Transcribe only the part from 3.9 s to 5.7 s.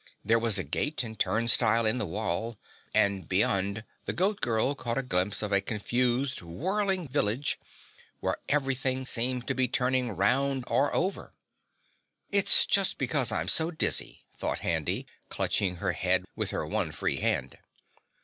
the Goat Girl caught a glimpse of a